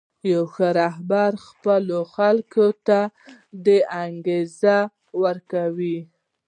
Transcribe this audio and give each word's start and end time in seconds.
یو 0.31 0.43
ښه 0.53 0.67
رهبر 0.81 1.31
خپلو 1.47 1.99
خلکو 2.15 2.65
ته 2.87 2.99
دا 3.65 3.77
انګېزه 4.03 4.77
ورکوي. 5.23 5.99